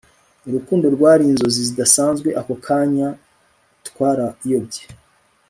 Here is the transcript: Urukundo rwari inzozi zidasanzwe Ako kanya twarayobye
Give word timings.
Urukundo 0.47 0.85
rwari 0.95 1.23
inzozi 1.25 1.61
zidasanzwe 1.69 2.29
Ako 2.41 2.53
kanya 2.65 3.07
twarayobye 3.87 4.81